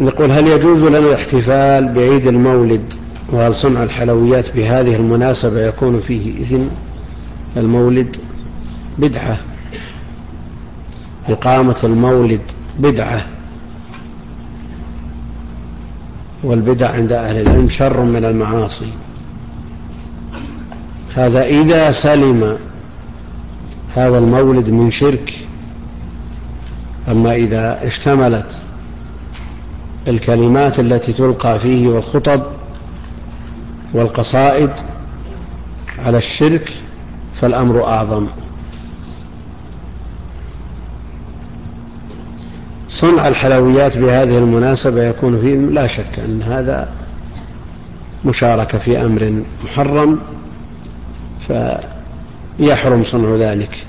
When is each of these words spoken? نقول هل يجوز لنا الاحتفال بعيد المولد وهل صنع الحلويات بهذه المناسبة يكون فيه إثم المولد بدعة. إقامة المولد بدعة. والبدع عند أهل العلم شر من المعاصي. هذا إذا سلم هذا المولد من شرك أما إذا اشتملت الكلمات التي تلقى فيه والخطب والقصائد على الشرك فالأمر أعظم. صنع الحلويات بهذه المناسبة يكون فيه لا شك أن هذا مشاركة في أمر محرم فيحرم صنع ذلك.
نقول 0.00 0.30
هل 0.32 0.48
يجوز 0.48 0.84
لنا 0.84 0.98
الاحتفال 0.98 1.92
بعيد 1.92 2.26
المولد 2.26 2.94
وهل 3.32 3.54
صنع 3.54 3.82
الحلويات 3.82 4.56
بهذه 4.56 4.96
المناسبة 4.96 5.66
يكون 5.66 6.00
فيه 6.00 6.42
إثم 6.42 6.62
المولد 7.56 8.16
بدعة. 8.98 9.38
إقامة 11.28 11.76
المولد 11.84 12.40
بدعة. 12.78 13.26
والبدع 16.44 16.90
عند 16.90 17.12
أهل 17.12 17.40
العلم 17.40 17.68
شر 17.68 18.02
من 18.02 18.24
المعاصي. 18.24 18.92
هذا 21.14 21.44
إذا 21.44 21.92
سلم 21.92 22.56
هذا 23.96 24.18
المولد 24.18 24.70
من 24.70 24.90
شرك 24.90 25.34
أما 27.10 27.34
إذا 27.34 27.86
اشتملت 27.86 28.46
الكلمات 30.08 30.80
التي 30.80 31.12
تلقى 31.12 31.60
فيه 31.60 31.88
والخطب 31.88 32.42
والقصائد 33.94 34.70
على 35.98 36.18
الشرك 36.18 36.72
فالأمر 37.40 37.84
أعظم. 37.84 38.26
صنع 42.88 43.28
الحلويات 43.28 43.98
بهذه 43.98 44.38
المناسبة 44.38 45.02
يكون 45.02 45.40
فيه 45.40 45.56
لا 45.56 45.86
شك 45.86 46.18
أن 46.18 46.42
هذا 46.42 46.88
مشاركة 48.24 48.78
في 48.78 49.02
أمر 49.02 49.42
محرم 49.64 50.18
فيحرم 52.58 53.04
صنع 53.04 53.36
ذلك. 53.36 53.86